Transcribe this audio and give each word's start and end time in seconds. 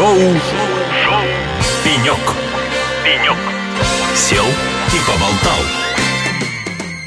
Шоу, 0.00 0.16
Шоу. 0.16 1.22
«Пенек». 1.84 2.16
«Пенек». 3.04 3.36
Сел 4.14 4.46
и 4.46 4.98
поболтал. 5.06 5.58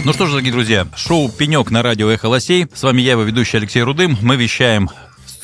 Ну 0.05 0.13
что 0.13 0.27
ж, 0.27 0.29
дорогие 0.29 0.54
друзья, 0.54 0.85
шоу 0.95 1.27
«Пенек» 1.27 1.71
на 1.71 1.81
радио 1.81 2.11
«Эхо 2.11 2.27
Лосей». 2.27 2.67
С 2.71 2.83
вами 2.83 3.01
я, 3.01 3.13
его 3.13 3.23
ведущий 3.23 3.57
Алексей 3.57 3.81
Рудым. 3.81 4.15
Мы 4.21 4.35
вещаем 4.35 4.91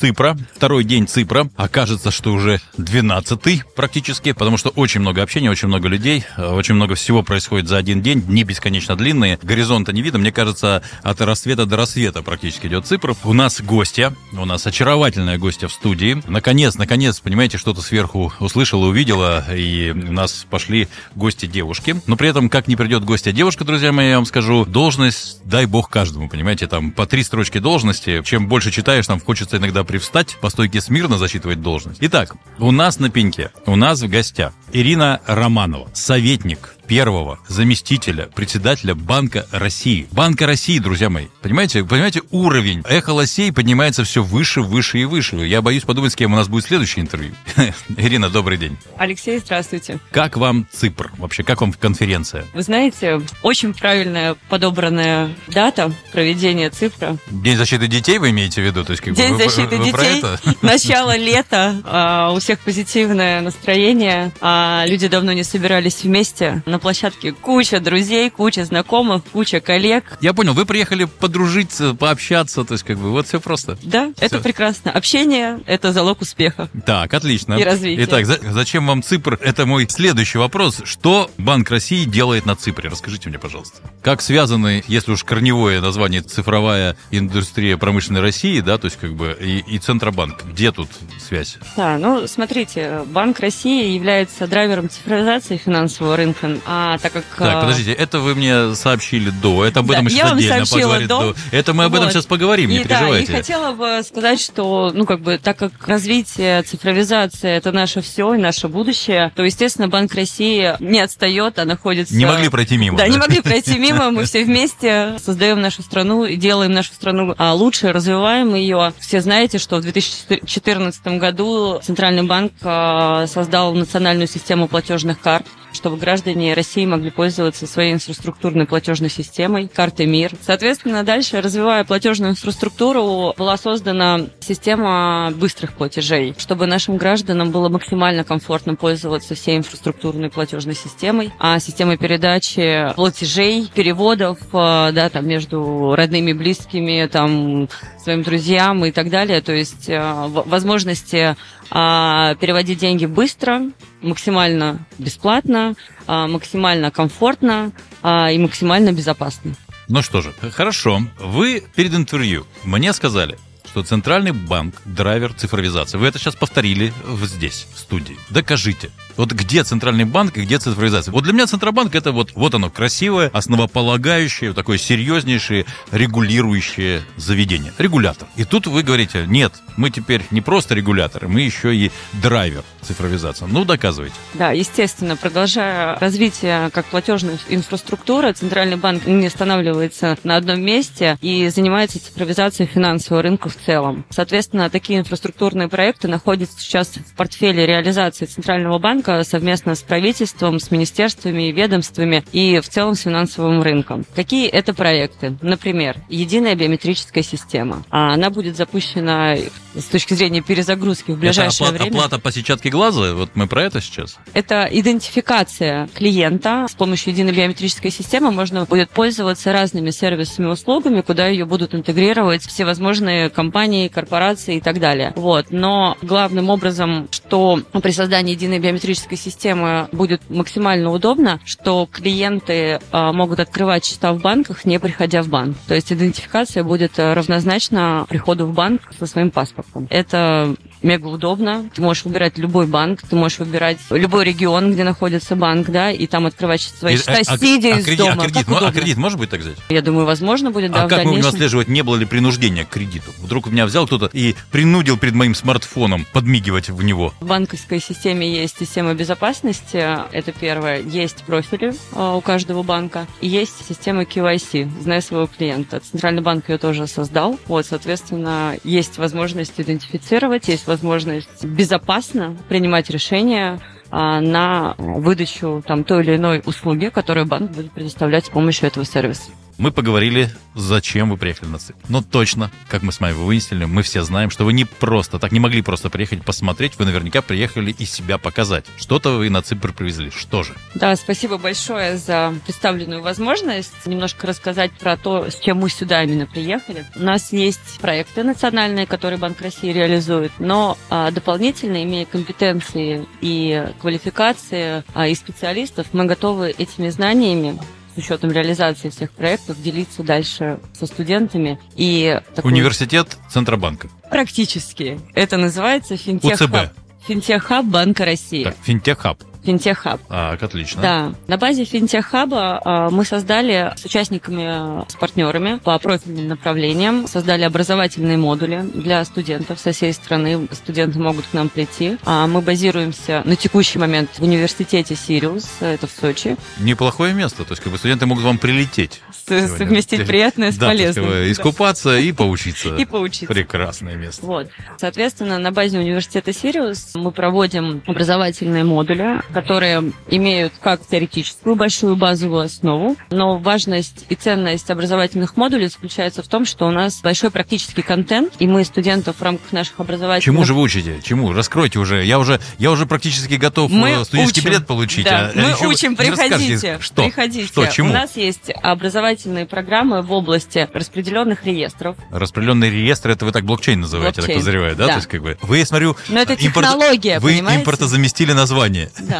Ципра. 0.00 0.34
Второй 0.56 0.84
день 0.84 1.06
Ципра. 1.06 1.50
Окажется, 1.56 2.10
что 2.10 2.32
уже 2.32 2.62
12 2.78 3.66
практически, 3.76 4.32
потому 4.32 4.56
что 4.56 4.70
очень 4.70 5.02
много 5.02 5.22
общения, 5.22 5.50
очень 5.50 5.68
много 5.68 5.88
людей, 5.88 6.24
очень 6.38 6.74
много 6.74 6.94
всего 6.94 7.22
происходит 7.22 7.68
за 7.68 7.76
один 7.76 8.00
день, 8.00 8.22
дни 8.22 8.42
бесконечно 8.42 8.96
длинные, 8.96 9.38
горизонта 9.42 9.92
не 9.92 10.00
видно. 10.00 10.18
Мне 10.18 10.32
кажется, 10.32 10.82
от 11.02 11.20
рассвета 11.20 11.66
до 11.66 11.76
рассвета 11.76 12.22
практически 12.22 12.66
идет 12.66 12.86
Ципр. 12.86 13.14
У 13.24 13.34
нас 13.34 13.60
гостья, 13.60 14.14
у 14.32 14.46
нас 14.46 14.66
очаровательная 14.66 15.36
гостья 15.36 15.68
в 15.68 15.72
студии. 15.72 16.22
Наконец, 16.26 16.76
наконец, 16.76 17.20
понимаете, 17.20 17.58
что-то 17.58 17.82
сверху 17.82 18.32
услышала, 18.40 18.86
увидела, 18.86 19.44
и 19.54 19.90
у 19.90 20.12
нас 20.12 20.46
пошли 20.48 20.88
гости 21.14 21.44
девушки. 21.44 22.00
Но 22.06 22.16
при 22.16 22.30
этом, 22.30 22.48
как 22.48 22.68
не 22.68 22.76
придет 22.76 23.04
гостья 23.04 23.32
девушка, 23.32 23.64
друзья 23.64 23.92
мои, 23.92 24.08
я 24.08 24.16
вам 24.16 24.24
скажу, 24.24 24.64
должность, 24.64 25.40
дай 25.44 25.66
бог 25.66 25.90
каждому, 25.90 26.30
понимаете, 26.30 26.68
там 26.68 26.90
по 26.90 27.04
три 27.04 27.22
строчки 27.22 27.58
должности. 27.58 28.22
Чем 28.24 28.48
больше 28.48 28.70
читаешь, 28.70 29.06
там 29.06 29.20
хочется 29.20 29.58
иногда 29.58 29.84
привстать, 29.90 30.36
по 30.40 30.50
стойке 30.50 30.80
смирно 30.80 31.18
засчитывать 31.18 31.62
должность. 31.62 31.98
Итак, 32.00 32.36
у 32.60 32.70
нас 32.70 33.00
на 33.00 33.10
пеньке, 33.10 33.50
у 33.66 33.74
нас 33.74 34.00
в 34.00 34.08
гостях 34.08 34.52
Ирина 34.72 35.20
Романова, 35.26 35.88
советник 35.94 36.76
первого 36.90 37.38
заместителя 37.46 38.26
председателя 38.34 38.96
Банка 38.96 39.46
России. 39.52 40.08
Банка 40.10 40.44
России, 40.44 40.80
друзья 40.80 41.08
мои. 41.08 41.28
Понимаете, 41.40 41.84
понимаете, 41.84 42.22
уровень 42.32 42.82
эхо 42.84 43.10
лосей 43.10 43.52
поднимается 43.52 44.02
все 44.02 44.24
выше, 44.24 44.60
выше 44.60 44.98
и 44.98 45.04
выше. 45.04 45.36
Я 45.36 45.62
боюсь 45.62 45.84
подумать, 45.84 46.10
с 46.10 46.16
кем 46.16 46.32
у 46.32 46.36
нас 46.36 46.48
будет 46.48 46.64
следующее 46.64 47.04
интервью. 47.04 47.32
Ирина, 47.96 48.28
добрый 48.28 48.58
день. 48.58 48.76
Алексей, 48.96 49.38
здравствуйте. 49.38 50.00
Как 50.10 50.36
вам 50.36 50.66
ЦИПР? 50.72 51.12
Вообще, 51.18 51.44
как 51.44 51.60
вам 51.60 51.72
конференция? 51.74 52.44
Вы 52.54 52.62
знаете, 52.62 53.20
очень 53.44 53.72
правильная 53.72 54.34
подобранная 54.48 55.32
дата 55.46 55.92
проведения 56.10 56.70
ЦИПРа. 56.70 57.18
День 57.30 57.56
защиты 57.56 57.86
детей 57.86 58.18
вы 58.18 58.30
имеете 58.30 58.62
в 58.62 58.64
виду? 58.64 58.82
То 58.82 58.90
есть, 58.90 59.04
как 59.04 59.14
День 59.14 59.34
бы, 59.34 59.38
защиты 59.38 59.76
вы, 59.76 59.84
вы, 59.84 59.92
вы 59.92 60.04
детей, 60.04 60.56
начало 60.62 61.16
лета, 61.16 61.80
а, 61.84 62.32
у 62.32 62.40
всех 62.40 62.58
позитивное 62.58 63.42
настроение, 63.42 64.32
а 64.40 64.84
люди 64.88 65.06
давно 65.06 65.32
не 65.32 65.44
собирались 65.44 66.02
вместе. 66.02 66.64
На 66.66 66.79
площадке 66.80 67.32
куча 67.32 67.80
друзей, 67.80 68.30
куча 68.30 68.64
знакомых, 68.64 69.22
куча 69.32 69.60
коллег. 69.60 70.04
Я 70.20 70.32
понял, 70.32 70.52
вы 70.54 70.66
приехали 70.66 71.04
подружиться, 71.04 71.94
пообщаться, 71.94 72.64
то 72.64 72.74
есть 72.74 72.84
как 72.84 72.98
бы 72.98 73.10
вот 73.10 73.26
все 73.28 73.40
просто. 73.40 73.78
Да, 73.82 74.12
это 74.18 74.38
прекрасно. 74.40 74.90
Общение– 74.90 75.60
это 75.66 75.92
залог 75.92 76.20
успеха. 76.20 76.68
Так, 76.86 77.12
отлично. 77.14 77.54
И 77.54 77.64
развития. 77.64 78.04
Итак, 78.04 78.26
за- 78.26 78.38
зачем 78.52 78.86
вам 78.86 79.02
Ципр? 79.02 79.38
Это 79.42 79.66
мой 79.66 79.86
следующий 79.88 80.38
вопрос. 80.38 80.80
Что 80.84 81.30
Банк 81.38 81.70
России 81.70 82.04
делает 82.04 82.46
на 82.46 82.56
Ципре? 82.56 82.88
Расскажите 82.88 83.28
мне, 83.28 83.38
пожалуйста. 83.38 83.78
Как 84.02 84.22
связаны, 84.22 84.82
если 84.88 85.12
уж 85.12 85.24
корневое 85.24 85.80
название 85.80 86.22
цифровая 86.22 86.96
индустрия 87.10 87.76
промышленной 87.76 88.20
России, 88.20 88.60
да, 88.60 88.78
то 88.78 88.86
есть 88.86 88.98
как 88.98 89.14
бы 89.14 89.36
и, 89.40 89.58
и 89.58 89.78
Центробанк. 89.78 90.44
Где 90.44 90.72
тут 90.72 90.88
связь? 91.26 91.58
Да, 91.76 91.98
ну 91.98 92.26
смотрите, 92.26 93.02
Банк 93.06 93.40
России 93.40 93.92
является 93.94 94.46
драйвером 94.46 94.88
цифровизации 94.88 95.56
финансового 95.56 96.16
рынка, 96.16 96.58
а 96.72 96.98
так 96.98 97.12
как... 97.12 97.24
Так, 97.36 97.56
а, 97.56 97.60
подождите, 97.62 97.92
это 97.92 98.20
вы 98.20 98.36
мне 98.36 98.76
сообщили 98.76 99.30
до, 99.30 99.64
это 99.64 99.80
об 99.80 99.88
Да, 99.88 99.94
этом 99.94 100.04
я 100.04 100.10
сейчас 100.10 100.28
вам 100.28 100.38
отдельно 100.38 100.64
сообщила 100.66 100.82
поговорим 100.82 101.08
до. 101.08 101.34
Это 101.50 101.74
мы 101.74 101.84
об 101.84 101.94
этом 101.94 102.04
Вот. 102.04 102.12
сейчас 102.12 102.26
поговорим, 102.26 102.70
не 102.70 102.76
и, 102.76 102.84
да, 102.84 102.84
и 102.84 102.86
переживайте. 102.86 103.32
хотела 103.32 103.72
бы 103.72 104.00
сказать, 104.06 104.40
что, 104.40 104.92
ну, 104.94 105.04
как 105.04 105.20
бы, 105.20 105.40
так 105.42 105.56
как 105.56 105.72
развитие, 105.88 106.62
цифровизация– 106.62 107.56
это 107.58 107.72
наше 107.72 108.02
все 108.02 108.34
и 108.34 108.38
наше 108.38 108.68
будущее, 108.68 109.32
то, 109.34 109.42
естественно, 109.42 109.88
Банк 109.88 110.14
России 110.14 110.76
не 110.78 111.00
отстает, 111.00 111.58
а 111.58 111.64
находится... 111.64 112.14
Не 112.14 112.24
могли 112.24 112.48
пройти 112.48 112.76
мимо. 112.76 112.96
Да, 112.96 113.08
не 113.08 113.18
могли 113.18 113.40
пройти 113.40 113.76
мимо. 113.76 114.12
Мы 114.12 114.22
все 114.22 114.44
вместе 114.44 115.16
создаем 115.18 115.60
нашу 115.60 115.82
страну 115.82 116.24
и 116.24 116.36
делаем 116.36 116.70
нашу 116.70 116.92
страну 116.92 117.34
а, 117.36 117.52
лучше, 117.52 117.92
развиваем 117.92 118.54
ее. 118.54 118.92
Все 119.00 119.20
знаете, 119.20 119.58
что 119.58 119.78
в 119.78 119.80
2014 119.82 121.04
году 121.18 121.80
Центральный 121.82 122.22
банк 122.22 122.52
а, 122.62 123.26
создал 123.26 123.74
национальную 123.74 124.28
систему 124.28 124.68
платежных 124.68 125.20
карт 125.20 125.46
чтобы 125.72 125.96
граждане 125.96 126.54
России 126.54 126.86
могли 126.86 127.10
пользоваться 127.10 127.66
своей 127.66 127.92
инфраструктурной 127.92 128.66
платежной 128.66 129.10
системой, 129.10 129.68
картой 129.68 130.06
МИР. 130.06 130.32
Соответственно, 130.40 131.02
дальше, 131.02 131.40
развивая 131.40 131.84
платежную 131.84 132.32
инфраструктуру, 132.32 133.34
была 133.36 133.56
создана 133.56 134.20
система 134.40 135.32
быстрых 135.34 135.74
платежей, 135.74 136.34
чтобы 136.38 136.66
нашим 136.66 136.96
гражданам 136.96 137.50
было 137.50 137.68
максимально 137.68 138.24
комфортно 138.24 138.74
пользоваться 138.74 139.34
всей 139.34 139.58
инфраструктурной 139.58 140.30
платежной 140.30 140.74
системой, 140.74 141.32
а 141.38 141.58
системой 141.58 141.96
передачи 141.96 142.92
платежей, 142.94 143.70
переводов, 143.74 144.38
э, 144.52 144.92
да, 144.92 145.08
там 145.08 145.26
между 145.26 145.94
родными, 145.94 146.32
близкими, 146.32 147.06
там 147.06 147.68
своим 148.02 148.22
друзьям 148.22 148.84
и 148.84 148.90
так 148.90 149.10
далее. 149.10 149.40
То 149.40 149.52
есть 149.52 149.88
э, 149.88 150.26
возможности 150.28 151.36
а, 151.70 152.34
переводить 152.36 152.78
деньги 152.78 153.06
быстро, 153.06 153.62
максимально 154.02 154.86
бесплатно, 154.98 155.74
а, 156.06 156.26
максимально 156.26 156.90
комфортно 156.90 157.72
а, 158.02 158.30
и 158.30 158.38
максимально 158.38 158.92
безопасно. 158.92 159.54
Ну 159.88 160.02
что 160.02 160.20
же, 160.20 160.32
хорошо. 160.52 161.00
Вы 161.18 161.62
перед 161.74 161.94
интервью 161.94 162.46
мне 162.64 162.92
сказали, 162.92 163.38
что 163.66 163.82
Центральный 163.82 164.32
банк– 164.32 164.74
драйвер 164.84 165.32
цифровизации. 165.32 165.96
Вы 165.96 166.08
это 166.08 166.18
сейчас 166.18 166.34
повторили 166.34 166.92
здесь, 167.22 167.66
в 167.74 167.78
студии. 167.78 168.16
Докажите. 168.30 168.90
Вот 169.16 169.32
где 169.32 169.62
Центральный 169.64 170.04
банк 170.04 170.36
и 170.38 170.42
где 170.42 170.58
цифровизация? 170.58 171.12
Вот 171.12 171.24
для 171.24 171.32
меня 171.32 171.46
Центробанк– 171.46 171.94
это 171.96 172.12
вот, 172.12 172.32
вот 172.34 172.54
оно, 172.54 172.70
красивое, 172.70 173.30
основополагающее, 173.32 174.52
такое 174.52 174.78
серьезнейшее 174.78 175.66
регулирующее 175.90 177.02
заведение. 177.16 177.72
Регулятор. 177.78 178.28
И 178.36 178.44
тут 178.44 178.66
вы 178.66 178.82
говорите, 178.82 179.24
нет, 179.26 179.52
мы 179.76 179.90
теперь 179.90 180.22
не 180.30 180.40
просто 180.40 180.74
регуляторы, 180.74 181.28
мы 181.28 181.40
еще 181.40 181.74
и 181.74 181.90
драйвер 182.14 182.62
цифровизации. 182.82 183.46
Ну, 183.48 183.64
доказывайте. 183.64 184.14
Да, 184.34 184.50
естественно, 184.52 185.16
продолжая 185.16 185.98
развитие 185.98 186.70
как 186.70 186.86
платежной 186.86 187.38
инфраструктуры, 187.48 188.32
Центральный 188.32 188.76
банк 188.76 189.06
не 189.06 189.26
останавливается 189.26 190.18
на 190.24 190.36
одном 190.36 190.60
месте 190.60 191.18
и 191.20 191.48
занимается 191.48 192.02
цифровизацией 192.02 192.68
финансового 192.68 193.22
рынка 193.22 193.48
в 193.48 193.56
целом. 193.56 194.04
Соответственно, 194.10 194.70
такие 194.70 194.98
инфраструктурные 194.98 195.68
проекты 195.68 196.08
находятся 196.08 196.60
сейчас 196.60 196.88
в 196.88 197.14
портфеле 197.14 197.66
реализации 197.66 198.26
Центрального 198.26 198.78
банка 198.78 199.09
совместно 199.24 199.74
с 199.74 199.82
правительством, 199.82 200.58
с 200.60 200.70
министерствами 200.70 201.48
и 201.48 201.52
ведомствами 201.52 202.24
и 202.32 202.60
в 202.60 202.68
целом 202.68 202.94
с 202.94 203.00
финансовым 203.02 203.62
рынком. 203.62 204.04
Какие 204.14 204.48
это 204.48 204.74
проекты? 204.74 205.36
Например, 205.42 205.96
единая 206.08 206.54
биометрическая 206.54 207.22
система. 207.22 207.84
А 207.90 208.14
Она 208.14 208.30
будет 208.30 208.56
запущена 208.56 209.36
с 209.74 209.84
точки 209.84 210.14
зрения 210.14 210.40
перезагрузки 210.42 211.12
в 211.12 211.18
ближайшее 211.18 211.68
это 211.68 211.76
опла- 211.76 211.80
время. 211.82 211.96
оплата 211.96 212.18
по 212.18 212.32
сетчатке 212.32 212.70
глаза? 212.70 213.14
Вот 213.14 213.30
мы 213.34 213.46
про 213.46 213.62
это 213.64 213.80
сейчас? 213.80 214.16
Это 214.34 214.68
идентификация 214.70 215.88
клиента. 215.94 216.66
С 216.68 216.74
помощью 216.74 217.12
единой 217.12 217.32
биометрической 217.32 217.90
системы 217.90 218.30
можно 218.30 218.64
будет 218.64 218.90
пользоваться 218.90 219.52
разными 219.52 219.90
сервисами 219.90 220.46
и 220.46 220.50
услугами, 220.50 221.00
куда 221.00 221.26
ее 221.28 221.44
будут 221.44 221.74
интегрировать 221.74 222.42
всевозможные 222.46 223.30
компании, 223.30 223.88
корпорации 223.88 224.56
и 224.56 224.60
так 224.60 224.78
далее. 224.78 225.12
Вот. 225.16 225.46
Но 225.50 225.96
главным 226.02 226.50
образом, 226.50 227.08
что 227.10 227.60
при 227.82 227.90
создании 227.92 228.32
единой 228.34 228.58
биометрической 228.58 228.89
системы 228.94 229.88
будет 229.92 230.22
максимально 230.28 230.90
удобно, 230.90 231.40
что 231.44 231.88
клиенты 231.90 232.80
а, 232.90 233.12
могут 233.12 233.40
открывать 233.40 233.84
счета 233.84 234.12
в 234.12 234.20
банках, 234.20 234.64
не 234.64 234.78
приходя 234.78 235.22
в 235.22 235.28
банк. 235.28 235.56
То 235.66 235.74
есть 235.74 235.92
идентификация 235.92 236.64
будет 236.64 236.98
а, 236.98 237.14
равнозначна 237.14 238.06
приходу 238.08 238.46
в 238.46 238.54
банк 238.54 238.82
со 238.98 239.06
своим 239.06 239.30
паспортом. 239.30 239.86
Это 239.90 240.54
мега 240.82 241.06
удобно. 241.06 241.68
Ты 241.74 241.82
можешь 241.82 242.04
выбирать 242.04 242.38
любой 242.38 242.66
банк, 242.66 243.02
ты 243.02 243.16
можешь 243.16 243.38
выбирать 243.38 243.78
любой 243.90 244.24
регион, 244.24 244.72
где 244.72 244.84
находится 244.84 245.36
банк, 245.36 245.68
да, 245.70 245.90
и 245.90 246.06
там 246.06 246.26
открывать 246.26 246.62
свои 246.62 246.96
счета, 246.96 247.12
а- 247.12 247.34
а- 247.34 247.38
сидя 247.38 247.74
а 247.74 247.78
из 247.78 247.84
кредит- 247.84 247.98
дома. 247.98 248.22
А 248.22 248.26
кредит, 248.26 248.46
а 248.48 248.72
кредит 248.72 248.96
может 248.96 249.18
быть 249.18 249.30
так 249.30 249.40
взять? 249.40 249.56
Я 249.68 249.82
думаю, 249.82 250.06
возможно 250.06 250.50
будет, 250.50 250.72
да, 250.72 250.84
а 250.84 250.88
как 250.88 251.04
мы 251.04 251.12
будем 251.12 251.26
отслеживать, 251.26 251.68
не 251.68 251.82
было 251.82 251.96
ли 251.96 252.04
принуждения 252.04 252.64
к 252.64 252.68
кредиту? 252.68 253.10
Вдруг 253.18 253.46
у 253.46 253.50
меня 253.50 253.66
взял 253.66 253.86
кто-то 253.86 254.10
и 254.12 254.34
принудил 254.50 254.96
перед 254.98 255.14
моим 255.14 255.34
смартфоном 255.34 256.06
подмигивать 256.12 256.70
в 256.70 256.82
него. 256.82 257.12
В 257.20 257.26
банковской 257.26 257.80
системе 257.80 258.30
есть 258.30 258.56
система 258.58 258.94
безопасности, 258.94 259.84
это 260.12 260.32
первое. 260.32 260.80
Есть 260.82 261.24
профили 261.24 261.74
э, 261.94 262.14
у 262.16 262.20
каждого 262.20 262.62
банка. 262.62 263.06
И 263.20 263.28
есть 263.28 263.54
система 263.68 264.02
KYC, 264.02 264.82
знай 264.82 265.02
своего 265.02 265.26
клиента. 265.26 265.80
Центральный 265.80 266.22
банк 266.22 266.48
ее 266.48 266.58
тоже 266.58 266.86
создал. 266.86 267.38
Вот, 267.46 267.66
соответственно, 267.66 268.56
есть 268.64 268.98
возможность 268.98 269.54
идентифицировать, 269.58 270.48
есть 270.48 270.66
возможность 270.70 271.44
безопасно 271.44 272.36
принимать 272.48 272.90
решения 272.90 273.58
а, 273.90 274.20
на 274.20 274.76
выдачу 274.78 275.62
там 275.66 275.82
той 275.82 276.02
или 276.04 276.14
иной 276.16 276.42
услуги, 276.46 276.90
которую 276.94 277.26
банк 277.26 277.50
будет 277.50 277.72
предоставлять 277.72 278.26
с 278.26 278.28
помощью 278.30 278.68
этого 278.68 278.86
сервиса. 278.86 279.30
Мы 279.58 279.72
поговорили, 279.72 280.30
зачем 280.54 281.10
вы 281.10 281.16
приехали 281.16 281.48
на 281.48 281.58
ЦИП. 281.58 281.76
Но 281.88 282.02
точно, 282.02 282.50
как 282.68 282.82
мы 282.82 282.92
с 282.92 283.00
вами 283.00 283.12
выяснили, 283.12 283.64
мы 283.64 283.82
все 283.82 284.02
знаем, 284.02 284.30
что 284.30 284.44
вы 284.44 284.52
не 284.52 284.64
просто 284.64 285.18
так, 285.18 285.32
не 285.32 285.40
могли 285.40 285.62
просто 285.62 285.90
приехать 285.90 286.24
посмотреть, 286.24 286.78
вы 286.78 286.84
наверняка 286.84 287.22
приехали 287.22 287.74
и 287.78 287.84
себя 287.84 288.18
показать. 288.18 288.64
Что-то 288.78 289.18
вы 289.18 289.30
на 289.30 289.42
ЦИПР 289.42 289.72
привезли. 289.72 290.10
Что 290.10 290.42
же? 290.42 290.54
Да, 290.74 290.94
спасибо 290.96 291.38
большое 291.38 291.98
за 291.98 292.34
представленную 292.44 293.02
возможность 293.02 293.86
немножко 293.86 294.26
рассказать 294.26 294.72
про 294.72 294.96
то, 294.96 295.30
с 295.30 295.38
чем 295.38 295.58
мы 295.58 295.70
сюда 295.70 296.02
именно 296.02 296.26
приехали. 296.26 296.84
У 296.96 297.02
нас 297.02 297.32
есть 297.32 297.78
проекты 297.80 298.24
национальные, 298.24 298.86
которые 298.86 299.18
Банк 299.18 299.40
России 299.40 299.72
реализует, 299.72 300.32
но 300.38 300.78
а, 300.88 301.10
дополнительно, 301.10 301.82
имея 301.82 302.06
компетенции 302.06 303.06
и 303.20 303.66
квалификации 303.80 304.84
а, 304.94 305.08
и 305.08 305.14
специалистов, 305.14 305.88
мы 305.92 306.04
готовы 306.06 306.50
этими 306.50 306.88
знаниями 306.88 307.58
с 307.94 307.98
учетом 307.98 308.30
реализации 308.30 308.88
всех 308.88 309.10
проектов 309.12 309.60
делиться 309.62 310.02
дальше 310.02 310.60
со 310.72 310.86
студентами. 310.86 311.58
И 311.76 312.20
такой... 312.34 312.52
Университет 312.52 313.16
Центробанка. 313.28 313.88
Практически. 314.10 315.00
Это 315.14 315.36
называется 315.36 315.96
финтех 315.96 316.40
УЦБ. 316.40 316.72
Финтех-хаб 317.06 317.64
Банка 317.66 318.04
России. 318.04 318.44
Так, 318.44 318.56
финтех-хаб. 318.62 319.22
Финтех-хаб. 319.44 320.00
Так, 320.08 320.42
отлично. 320.42 320.82
Да. 320.82 321.14
На 321.26 321.36
базе 321.36 321.64
Финтех-хаба 321.64 322.60
а, 322.64 322.90
мы 322.90 323.04
создали 323.04 323.72
с 323.76 323.84
участниками, 323.84 324.88
с 324.90 324.94
партнерами 324.94 325.58
по 325.58 325.78
профильным 325.78 326.28
направлениям, 326.28 327.06
создали 327.06 327.42
образовательные 327.42 328.16
модули 328.16 328.62
для 328.74 329.04
студентов 329.04 329.58
со 329.58 329.72
всей 329.72 329.92
страны. 329.92 330.48
Студенты 330.52 330.98
могут 330.98 331.26
к 331.26 331.32
нам 331.32 331.48
прийти. 331.48 331.96
А 332.04 332.26
мы 332.26 332.40
базируемся 332.40 333.22
на 333.24 333.36
текущий 333.36 333.78
момент 333.78 334.10
в 334.18 334.22
университете 334.22 334.94
Сириус, 334.94 335.46
это 335.60 335.86
в 335.86 335.90
Сочи. 335.90 336.36
Неплохое 336.58 337.14
место, 337.14 337.44
то 337.44 337.52
есть 337.52 337.62
как 337.62 337.72
бы 337.72 337.78
студенты 337.78 338.06
могут 338.06 338.24
вам 338.24 338.38
прилететь. 338.38 339.00
С 339.26 339.56
совместить 339.56 340.06
приятное 340.06 340.52
с 340.52 340.56
да, 340.56 340.68
полезным. 340.68 341.04
Есть, 341.04 341.16
как 341.38 341.46
бы, 341.46 341.50
искупаться 341.50 341.98
и 341.98 342.12
поучиться. 342.12 342.76
И 342.78 342.84
поучиться. 342.84 343.26
Прекрасное 343.26 343.96
место. 343.96 344.24
Вот. 344.26 344.48
Соответственно, 344.78 345.38
на 345.38 345.52
базе 345.52 345.78
университета 345.78 346.32
Сириус 346.32 346.92
мы 346.94 347.12
проводим 347.12 347.82
образовательные 347.86 348.64
модули, 348.64 349.20
которые 349.32 349.92
имеют 350.08 350.52
как 350.60 350.80
теоретическую 350.86 351.56
большую 351.56 351.96
базовую 351.96 352.42
основу, 352.42 352.96
но 353.10 353.38
важность 353.38 354.06
и 354.08 354.14
ценность 354.14 354.70
образовательных 354.70 355.36
модулей 355.36 355.68
заключается 355.68 356.22
в 356.22 356.28
том, 356.28 356.44
что 356.44 356.66
у 356.66 356.70
нас 356.70 357.00
большой 357.02 357.30
практический 357.30 357.82
контент, 357.82 358.34
и 358.38 358.46
мы 358.46 358.64
студентов 358.64 359.16
в 359.16 359.22
рамках 359.22 359.52
наших 359.52 359.80
образовательных... 359.80 360.24
Чему 360.24 360.44
же 360.44 360.54
вы 360.54 360.62
учите? 360.62 361.00
Чему? 361.02 361.32
Раскройте 361.32 361.78
уже. 361.78 362.04
Я 362.04 362.18
уже, 362.18 362.40
я 362.58 362.70
уже 362.70 362.86
практически 362.86 363.34
готов 363.34 363.70
мы 363.70 363.90
э, 363.90 364.04
студенческий 364.04 364.40
учим. 364.40 364.50
билет 364.50 364.66
получить. 364.66 365.04
Да, 365.04 365.32
а, 365.34 365.38
мы 365.38 365.50
еще 365.50 365.66
учим, 365.66 365.96
приходите. 365.96 366.78
Что? 366.80 367.04
Приходите. 367.04 367.46
Что, 367.46 367.66
чему? 367.66 367.90
У 367.90 367.92
нас 367.92 368.16
есть 368.16 368.50
образовательные 368.62 369.46
программы 369.46 370.02
в 370.02 370.12
области 370.12 370.68
распределенных 370.72 371.44
реестров. 371.44 371.96
Распределенный 372.10 372.70
реестр, 372.70 373.10
это 373.10 373.24
вы 373.24 373.32
так 373.32 373.44
блокчейн 373.44 373.80
называете, 373.80 374.20
блокчейн. 374.20 374.28
я 374.28 374.34
так 374.34 374.44
подозреваю, 374.44 374.76
да? 374.76 374.86
да? 374.86 374.92
То 374.92 374.98
есть, 374.98 375.08
как 375.08 375.22
бы, 375.22 375.38
вы, 375.42 375.58
я 375.58 375.66
смотрю... 375.66 375.96
Но 376.08 376.20
это 376.20 376.34
импорт... 376.34 376.66
технология, 376.66 377.18
Вы 377.20 377.32
понимаете? 377.32 377.60
импорта 377.60 377.86
заместили 377.86 378.32
название. 378.32 378.90
Да. 379.00 379.19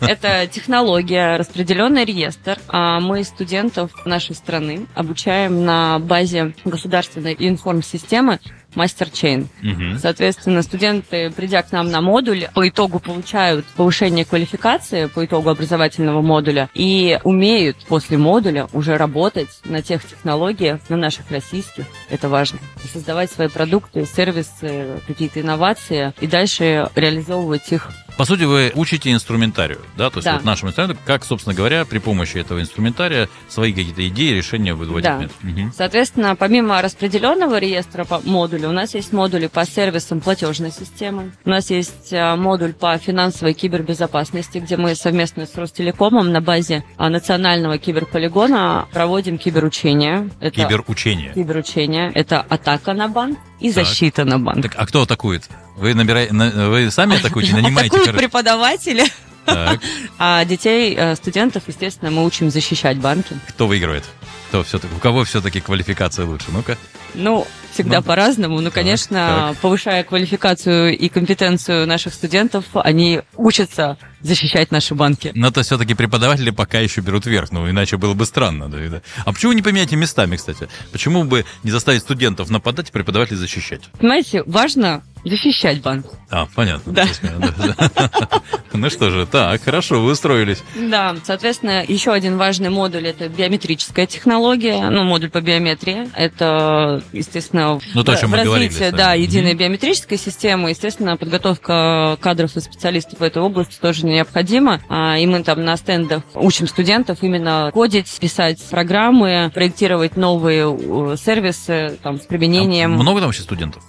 Это 0.00 0.46
технология, 0.46 1.36
распределенный 1.36 2.04
реестр. 2.04 2.58
А 2.68 3.00
мы 3.00 3.24
студентов 3.24 3.90
нашей 4.04 4.34
страны 4.34 4.86
обучаем 4.94 5.64
на 5.64 5.98
базе 5.98 6.54
государственной 6.64 7.36
информсистемы 7.38 8.40
MasterChain. 8.76 9.46
Мгм. 9.62 9.98
Соответственно, 9.98 10.62
студенты, 10.62 11.30
придя 11.30 11.62
к 11.62 11.72
нам 11.72 11.90
на 11.90 12.00
модуль, 12.00 12.46
по 12.54 12.68
итогу 12.68 12.98
получают 12.98 13.64
повышение 13.76 14.24
квалификации 14.24 15.06
по 15.06 15.24
итогу 15.24 15.50
образовательного 15.50 16.22
модуля 16.22 16.68
и 16.74 17.18
умеют 17.24 17.76
после 17.88 18.18
модуля 18.18 18.68
уже 18.72 18.96
работать 18.96 19.48
на 19.64 19.82
тех 19.82 20.04
технологиях, 20.06 20.80
на 20.88 20.96
наших 20.96 21.30
российских, 21.30 21.84
это 22.10 22.28
важно, 22.28 22.58
создавать 22.92 23.30
свои 23.30 23.48
продукты, 23.48 24.06
сервисы, 24.06 25.00
какие-то 25.06 25.40
инновации 25.40 26.12
и 26.20 26.26
дальше 26.26 26.88
реализовывать 26.94 27.70
их 27.72 27.90
По 28.16 28.24
сути, 28.24 28.44
вы 28.44 28.70
учите 28.76 29.10
инструментарию, 29.10 29.80
да? 29.96 30.08
То 30.08 30.18
есть 30.18 30.24
Да. 30.24 30.34
вот 30.34 30.44
нашему 30.44 30.70
инструментарию, 30.70 31.02
как, 31.04 31.24
собственно 31.24 31.52
говоря, 31.52 31.84
при 31.84 31.98
помощи 31.98 32.36
этого 32.36 32.60
инструментария 32.60 33.28
свои 33.48 33.72
какие-то 33.72 34.06
идеи, 34.06 34.30
решения 34.32 34.72
выводить. 34.74 35.02
Да. 35.04 35.28
Мгм. 35.42 35.72
Соответственно, 35.76 36.36
помимо 36.36 36.80
распределенного 36.80 37.58
реестра 37.58 38.04
по 38.04 38.20
модуля, 38.64 38.68
у 38.68 38.72
нас 38.72 38.94
есть 38.94 39.12
модули 39.12 39.46
по 39.46 39.64
сервисам 39.66 40.20
платежной 40.20 40.70
системы. 40.70 41.32
У 41.44 41.50
нас 41.50 41.70
есть 41.70 42.12
а, 42.12 42.36
модуль 42.36 42.72
по 42.72 42.96
финансовой 42.98 43.52
кибербезопасности, 43.54 44.58
где 44.58 44.76
мы 44.76 44.94
совместно 44.94 45.46
с 45.46 45.54
Ростелекомом 45.56 46.32
на 46.32 46.40
базе 46.40 46.84
а, 46.96 47.08
национального 47.10 47.78
киберполигона 47.78 48.86
проводим 48.92 49.38
киберучение. 49.38 50.30
Это 50.40 50.62
Киберучение. 50.64 51.32
киберучение. 51.34 52.10
Это 52.14 52.40
атака 52.40 52.92
на 52.94 53.08
банк 53.08 53.38
и 53.60 53.72
Так. 53.72 53.84
защита 53.86 54.24
на 54.24 54.38
банк. 54.38 54.62
Так, 54.62 54.74
а 54.76 54.86
кто 54.86 55.02
атакует? 55.02 55.48
Вы 55.76 55.94
набираете, 55.94 56.32
вы 56.32 56.90
сами 56.90 57.16
атакуете, 57.16 57.54
нанимаете? 57.54 57.96
Атакуют 57.96 58.16
преподаватели, 58.16 59.04
Так, 59.44 59.80
а 60.18 60.44
детей, 60.44 60.94
э, 60.96 61.14
студентов, 61.16 61.64
естественно, 61.66 62.10
мы 62.10 62.24
учим 62.24 62.50
защищать 62.50 62.98
банки. 62.98 63.36
кто 63.48 63.66
выигрывает? 63.66 64.04
Кто 64.48 64.62
все-таки, 64.62 64.94
у 64.94 64.98
кого 64.98 65.24
все-таки 65.24 65.60
квалификация 65.60 66.26
лучше? 66.26 66.46
Ну-ка. 66.52 66.76
Ну, 67.14 67.46
всегда 67.72 67.98
Ну, 67.98 68.02
по-разному. 68.02 68.60
Ну, 68.60 68.70
конечно, 68.70 69.50
так. 69.50 69.56
повышая 69.58 70.04
квалификацию 70.04 70.96
и 70.96 71.08
компетенцию 71.08 71.86
наших 71.86 72.14
студентов, 72.14 72.64
они 72.74 73.22
учатся 73.36 73.98
защищать 74.20 74.70
наши 74.70 74.94
банки. 74.94 75.32
Но 75.34 75.48
это 75.48 75.62
все-таки 75.62 75.94
преподаватели 75.94 76.50
пока 76.50 76.80
еще 76.80 77.00
берут 77.00 77.26
верх, 77.26 77.52
ну 77.52 77.68
иначе 77.68 77.96
было 77.96 78.14
бы 78.14 78.26
странно. 78.26 78.68
Да. 78.68 79.02
А 79.24 79.32
почему 79.32 79.52
не 79.52 79.62
поменяйте 79.62 79.96
местами, 79.96 80.36
кстати? 80.36 80.68
Почему 80.92 81.24
бы 81.24 81.44
не 81.62 81.70
заставить 81.70 82.02
студентов 82.02 82.50
нападать, 82.50 82.90
а 82.90 82.92
преподавателей 82.92 83.38
защищать? 83.38 83.82
Понимаете, 83.98 84.42
важно 84.46 85.02
защищать 85.24 85.80
банк. 85.82 86.06
А, 86.30 86.46
понятно. 86.54 86.92
Да. 86.92 87.06
Ну 88.76 88.90
что 88.90 89.08
же, 89.10 89.24
так, 89.24 89.62
хорошо, 89.62 90.00
вы 90.00 90.10
устроились. 90.10 90.60
Да, 90.74 91.14
соответственно, 91.22 91.84
еще 91.86 92.10
один 92.10 92.36
важный 92.36 92.70
модуль– 92.70 93.06
это 93.08 93.28
биометрическая 93.28 94.04
технология, 94.06 94.90
ну, 94.90 95.04
модуль 95.04 95.30
по 95.30 95.40
биометрии. 95.40 96.08
Это, 96.16 97.00
естественно, 97.12 97.78
Ну, 97.94 98.02
то, 98.02 98.12
о 98.12 98.16
чем 98.16 98.30
мы 98.30 98.38
вами. 98.44 98.90
да, 98.90 99.14
единой 99.14 99.54
биометрической 99.54 100.18
системы. 100.18 100.70
Естественно, 100.70 101.16
подготовка 101.16 102.18
кадров 102.20 102.56
и 102.56 102.60
специалистов 102.60 103.20
в 103.20 103.22
этой 103.22 103.40
области 103.42 103.78
тоже 103.80 104.06
необходима. 104.06 104.80
А, 104.88 105.18
И 105.18 105.26
мы 105.26 105.44
там 105.44 105.64
на 105.64 105.76
стендах 105.76 106.24
учим 106.34 106.66
студентов 106.66 107.18
именно 107.22 107.70
кодить, 107.72 108.10
писать 108.18 108.60
программы, 108.70 109.52
проектировать 109.54 110.16
новые 110.16 110.64
э, 110.66 111.16
сервисы 111.16 111.96
там, 112.02 112.20
с 112.20 112.24
применением. 112.26 112.94
А 112.94 113.02
много 113.02 113.20
там 113.20 113.28
вообще 113.28 113.42
студентов? 113.42 113.84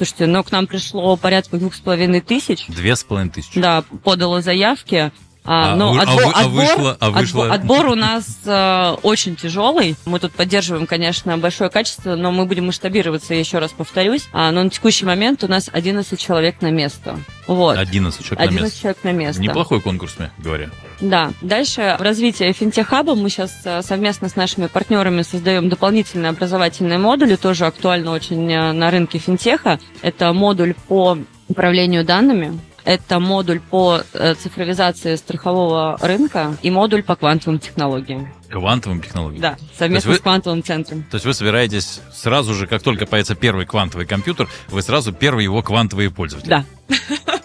Слушайте, 0.00 0.26
ну, 0.28 0.42
к 0.42 0.50
нам 0.50 0.66
пришло 0.66 1.14
порядка 1.18 1.58
двух 1.58 1.74
с 1.74 1.80
половиной 1.80 2.22
тысяч. 2.22 2.64
Две 2.68 2.96
с 2.96 3.04
половиной 3.04 3.32
тысячи. 3.32 3.60
Да, 3.60 3.84
подало 4.02 4.40
заявки. 4.40 5.12
А, 5.42 5.72
А 5.72 5.76
вы- 5.76 5.98
а 5.98 6.02
отбор, 6.02 6.32
а 6.34 6.48
вышло- 6.48 6.96
а 7.00 7.10
вышло? 7.10 7.44
отбор- 7.46 7.52
отбор 7.52 7.86
у 7.86 7.94
нас 7.94 8.24
э, 8.44 8.96
очень 9.02 9.36
тяжелый. 9.36 9.96
Мы 10.04 10.18
тут 10.20 10.32
поддерживаем, 10.32 10.86
конечно, 10.86 11.36
большое 11.38 11.70
качество, 11.70 12.14
но 12.14 12.30
мы 12.30 12.44
будем 12.44 12.66
масштабироваться, 12.66 13.32
я 13.34 13.40
еще 13.40 13.58
раз 13.58 13.70
повторюсь. 13.72 14.28
А, 14.32 14.50
но 14.52 14.62
на 14.62 14.70
текущий 14.70 15.06
момент 15.06 15.42
у 15.42 15.48
нас 15.48 15.70
11 15.72 16.20
человек 16.20 16.60
на 16.60 16.70
место. 16.70 17.18
Вот. 17.46 17.78
11 17.78 18.20
человек 18.24 18.38
на 18.38 18.44
11 18.44 18.62
место. 18.64 18.80
человек 18.80 18.98
на 19.04 19.12
место. 19.12 19.42
Неплохой 19.42 19.80
конкурс, 19.80 20.16
мягко 20.18 20.34
говоря. 20.42 20.70
Да. 21.00 21.32
Дальше 21.40 21.96
в 21.98 22.02
развитии 22.02 22.52
финтех-хаба 22.52 23.14
мы 23.14 23.30
сейчас 23.30 23.52
э, 23.64 23.80
совместно 23.82 24.28
с 24.28 24.36
нашими 24.36 24.66
партнерами 24.66 25.22
создаем 25.22 25.68
дополнительные 25.70 26.30
образовательные 26.30 26.98
модули, 26.98 27.36
тоже 27.36 27.64
актуально 27.66 28.10
очень 28.12 28.50
э, 28.52 28.72
на 28.72 28.90
рынке 28.90 29.18
финтеха. 29.18 29.80
Это 30.02 30.32
модуль 30.34 30.74
по 30.88 31.16
управлению 31.48 32.04
данными, 32.04 32.60
это 32.84 33.20
модуль 33.20 33.60
по 33.60 34.02
э, 34.12 34.34
цифровизации 34.34 35.16
страхового 35.16 35.98
рынка 36.00 36.56
и 36.62 36.70
модуль 36.70 37.02
по 37.02 37.16
квантовым 37.16 37.58
технологиям. 37.58 38.32
Квантовым 38.48 39.00
технологиям. 39.00 39.40
Да, 39.42 39.56
совместно 39.78 40.10
вы- 40.10 40.16
с 40.16 40.20
квантовым 40.20 40.62
центром. 40.62 41.04
То 41.10 41.16
есть 41.16 41.26
вы 41.26 41.34
собираетесь 41.34 42.00
сразу 42.12 42.54
же, 42.54 42.66
как 42.66 42.82
только 42.82 43.06
появится 43.06 43.34
первый 43.34 43.66
квантовый 43.66 44.06
компьютер, 44.06 44.48
вы 44.68 44.82
сразу 44.82 45.12
первые 45.12 45.44
его 45.44 45.62
квантовые 45.62 46.10
пользователи. 46.10 46.50
Да. 46.50 46.64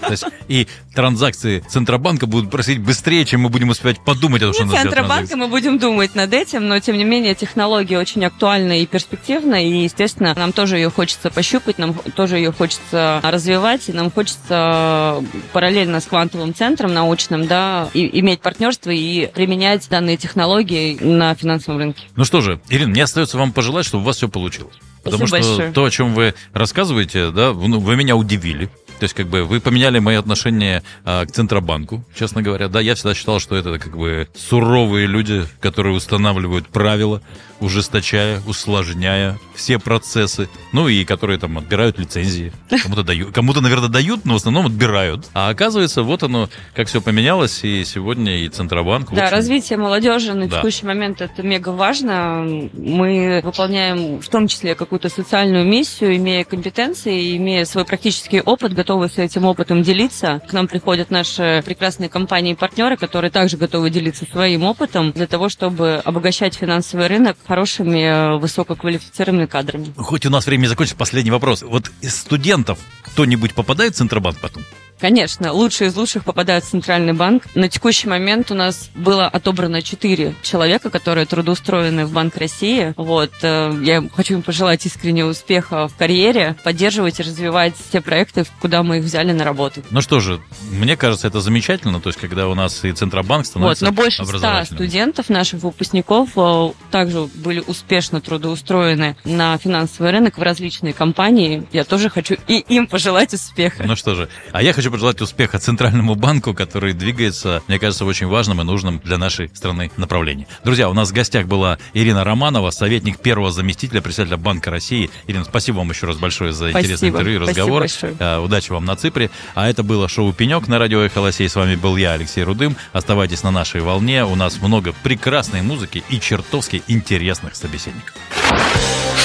То 0.05 0.11
есть 0.11 0.25
и 0.47 0.67
транзакции 0.93 1.63
Центробанка 1.67 2.25
будут 2.25 2.51
просить 2.51 2.79
быстрее, 2.79 3.25
чем 3.25 3.41
мы 3.41 3.49
будем 3.49 3.69
успевать 3.69 3.99
подумать 3.99 4.41
о 4.41 4.45
том, 4.45 4.53
что 4.53 4.63
идет 4.65 4.81
Центробанка, 4.81 5.35
мы 5.37 5.47
будем 5.47 5.79
думать 5.79 6.15
над 6.15 6.33
этим, 6.33 6.67
но 6.67 6.79
тем 6.79 6.97
не 6.97 7.03
менее 7.03 7.35
технология 7.35 7.97
очень 7.99 8.23
актуальна 8.25 8.79
и 8.81 8.85
перспективна, 8.85 9.63
и, 9.65 9.83
естественно, 9.83 10.33
нам 10.35 10.53
тоже 10.53 10.77
ее 10.77 10.89
хочется 10.89 11.29
пощупать, 11.29 11.77
нам 11.77 11.93
тоже 12.15 12.37
ее 12.37 12.51
хочется 12.51 13.19
развивать, 13.23 13.89
и 13.89 13.93
нам 13.93 14.11
хочется 14.11 15.23
параллельно 15.53 15.99
с 15.99 16.05
квантовым 16.05 16.53
центром 16.53 16.93
научным, 16.93 17.47
да, 17.47 17.89
и, 17.93 18.19
иметь 18.19 18.41
партнерство 18.41 18.91
и 18.91 19.27
применять 19.27 19.87
данные 19.89 20.17
технологии 20.17 20.97
на 20.99 21.35
финансовом 21.35 21.79
рынке. 21.79 22.03
Ну 22.15 22.25
что 22.25 22.41
же, 22.41 22.59
Ирина, 22.69 22.89
мне 22.89 23.03
остается 23.03 23.37
вам 23.37 23.51
пожелать, 23.51 23.85
чтобы 23.85 24.03
у 24.03 24.05
вас 24.05 24.17
все 24.17 24.29
получилось. 24.29 24.75
Потому 25.03 25.27
Спасибо 25.27 25.43
что 25.43 25.57
большое. 25.57 25.73
то, 25.73 25.85
о 25.85 25.91
чем 25.91 26.13
вы 26.15 26.33
рассказываете, 26.53 27.29
да, 27.29 27.53
ну, 27.53 27.79
вы 27.79 27.95
меня 27.95 28.15
удивили. 28.15 28.69
То 28.99 29.03
есть, 29.03 29.13
как 29.13 29.27
бы, 29.27 29.43
вы 29.43 29.59
поменяли 29.59 29.99
мои 29.99 30.15
отношения 30.15 30.83
а, 31.03 31.25
к 31.25 31.31
Центробанку, 31.31 32.03
честно 32.17 32.41
говоря. 32.41 32.67
Да, 32.67 32.79
я 32.79 32.95
всегда 32.95 33.13
считал, 33.13 33.39
что 33.39 33.55
это, 33.55 33.77
как 33.77 33.97
бы, 33.97 34.27
суровые 34.35 35.07
люди, 35.07 35.45
которые 35.59 35.95
устанавливают 35.95 36.67
правила, 36.67 37.21
ужесточая, 37.59 38.41
усложняя 38.47 39.37
все 39.53 39.79
процессы. 39.79 40.49
Ну 40.71 40.87
и 40.87 41.05
которые 41.05 41.39
там 41.39 41.57
отбирают 41.57 41.97
лицензии. 41.97 42.51
Кому-то 42.83 43.03
дают, 43.03 43.33
кому-то, 43.33 43.61
наверное, 43.61 43.89
дают, 43.89 44.25
но 44.25 44.33
в 44.33 44.37
основном 44.37 44.65
отбирают. 44.67 45.25
А 45.33 45.49
оказывается, 45.49 46.03
вот 46.03 46.23
оно, 46.23 46.49
как 46.73 46.87
все 46.87 47.01
поменялось, 47.01 47.63
и 47.63 47.83
сегодня 47.85 48.43
и 48.43 48.49
Центробанк. 48.49 49.13
Да, 49.13 49.23
общем... 49.23 49.35
развитие 49.35 49.79
молодежи 49.79 50.33
на 50.33 50.47
да. 50.47 50.57
текущий 50.57 50.85
момент 50.85 51.21
это 51.21 51.43
мега 51.43 51.69
важно. 51.69 52.69
Мы 52.73 53.41
выполняем 53.43 54.19
в 54.19 54.27
том 54.27 54.47
числе 54.47 54.75
какую-то 54.75 55.09
социальную 55.09 55.65
миссию, 55.65 56.15
имея 56.17 56.43
компетенции, 56.43 57.37
имея 57.37 57.65
свой 57.65 57.85
практический 57.85 58.41
опыт, 58.41 58.73
готовы 58.85 59.09
с 59.09 59.17
этим 59.17 59.45
опытом 59.45 59.81
делиться. 59.81 60.43
К 60.47 60.53
нам 60.53 60.67
приходят 60.67 61.09
наши 61.09 61.63
прекрасные 61.65 62.07
компании 62.07 62.51
и 62.51 62.55
партнеры, 62.55 62.97
которые 62.97 63.31
также 63.31 63.57
готовы 63.57 63.89
делиться 63.89 64.25
своим 64.31 64.61
опытом 64.63 65.11
для 65.11 65.25
того, 65.25 65.49
чтобы 65.49 66.03
обогащать 66.05 66.53
финансовый 66.53 67.07
рынок 67.07 67.35
хорошими 67.47 68.03
э, 68.03 68.37
высококвалифицированными 68.37 69.47
кадрами. 69.47 69.87
Хоть 69.97 70.27
у 70.27 70.29
нас 70.29 70.45
время 70.45 70.67
закончится, 70.67 70.95
последний 70.95 71.31
вопрос. 71.31 71.63
Вот 71.63 71.91
из 72.01 72.15
студентов 72.15 72.77
кто-нибудь 73.01 73.55
попадает 73.55 73.95
в 73.95 73.97
Центробанк 73.97 74.37
потом? 74.39 74.61
Конечно, 74.99 75.51
лучшие 75.51 75.89
из 75.89 75.95
лучших 75.95 76.23
попадают 76.23 76.63
в 76.63 76.69
Центральный 76.69 77.13
банк. 77.13 77.43
На 77.53 77.67
текущий 77.69 78.07
момент 78.07 78.51
у 78.51 78.55
нас 78.55 78.89
было 78.95 79.27
отобрано 79.27 79.81
4 79.81 80.35
человека, 80.41 80.89
которые 80.89 81.25
трудоустроены 81.25 82.05
в 82.05 82.13
Банк 82.13 82.37
России. 82.37 82.93
Вот, 82.95 83.31
э, 83.41 83.79
я 83.83 84.03
хочу 84.15 84.35
им 84.35 84.41
пожелать 84.41 84.85
искреннего 84.85 85.29
успеха 85.29 85.87
в 85.87 85.95
карьере, 85.95 86.55
поддерживать 86.63 87.19
и 87.19 87.23
развивать 87.23 87.73
те 87.91 88.01
проекты, 88.01 88.45
куда 88.61 88.83
мы 88.83 88.99
их 88.99 89.03
взяли 89.03 89.31
на 89.31 89.43
работу. 89.43 89.83
Ну 89.91 90.01
что 90.01 90.19
же, 90.19 90.39
мне 90.71 90.95
кажется, 90.95 91.27
это 91.27 91.41
замечательно, 91.41 91.99
то 91.99 92.09
есть 92.09 92.19
когда 92.19 92.47
у 92.47 92.55
нас 92.55 92.83
и 92.85 92.91
Центробанк 92.91 93.45
становится 93.45 93.85
Вот, 93.85 93.91
но 93.91 93.95
больше 93.95 94.25
100 94.25 94.75
студентов, 94.75 95.29
наших 95.29 95.61
выпускников, 95.61 96.29
э, 96.35 96.71
также 96.91 97.27
были 97.35 97.59
успешно 97.59 98.21
трудоустроены 98.21 99.17
на 99.25 99.57
финансовый 99.57 100.11
рынок 100.11 100.37
в 100.37 100.41
различные 100.41 100.93
компании. 100.93 101.67
Я 101.73 101.83
тоже 101.83 102.09
хочу 102.09 102.37
и 102.47 102.59
им 102.59 102.87
пожелать 102.87 103.33
успеха. 103.33 103.83
Ну 103.85 103.95
что 103.95 104.15
же, 104.15 104.29
а 104.51 104.63
я 104.63 104.73
хочу 104.73 104.84
хочу 104.85 104.91
пожелать 104.91 105.19
успеха 105.19 105.57
Центральному 105.57 106.13
банку, 106.13 106.53
который 106.53 106.93
двигается, 106.93 107.63
мне 107.67 107.79
кажется, 107.79 108.05
в 108.05 108.07
очень 108.07 108.27
важном 108.27 108.61
и 108.61 108.63
нужном 108.63 109.01
для 109.03 109.17
нашей 109.17 109.49
страны 109.51 109.89
направлении. 109.97 110.47
Друзья, 110.63 110.91
у 110.91 110.93
нас 110.93 111.09
в 111.09 111.13
гостях 111.13 111.47
была 111.47 111.79
Ирина 111.95 112.23
Романова, 112.23 112.69
советник 112.69 113.17
первого 113.17 113.51
заместителя 113.51 114.01
председателя 114.01 114.37
Банка 114.37 114.69
России. 114.69 115.09
Ирина, 115.25 115.43
спасибо 115.43 115.77
вам 115.77 115.89
еще 115.89 116.05
раз 116.05 116.17
большое 116.17 116.51
за 116.51 116.69
спасибо. 116.69 116.79
интересный 116.81 117.09
интервью 117.09 117.35
и 117.37 117.47
разговор. 117.47 117.89
Спасибо 117.89 118.13
большое. 118.13 118.39
Удачи 118.41 118.71
вам 118.71 118.85
на 118.85 118.95
Ципре. 118.95 119.31
А 119.55 119.67
это 119.67 119.81
было 119.81 120.07
шоу 120.07 120.31
«Пенек» 120.33 120.67
на 120.67 120.77
радио 120.77 121.01
«Эхо 121.01 121.17
Лосей». 121.17 121.49
С 121.49 121.55
вами 121.55 121.73
был 121.73 121.97
я, 121.97 122.11
Алексей 122.11 122.43
Рудым. 122.43 122.77
Оставайтесь 122.93 123.41
на 123.41 123.49
нашей 123.49 123.81
волне. 123.81 124.23
У 124.23 124.35
нас 124.35 124.61
много 124.61 124.93
прекрасной 125.01 125.63
музыки 125.63 126.03
и 126.09 126.19
чертовски 126.19 126.83
интересных 126.87 127.55
собеседников. 127.55 128.13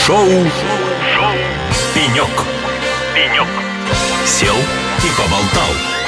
Шоу, 0.06 0.26
шоу, 0.26 0.48
шоу. 1.14 1.34
«Пенек». 1.92 2.30
«Пенек». 3.14 3.69
Сел– 4.30 4.54
и 5.04 5.10
поболтал. 5.16 5.99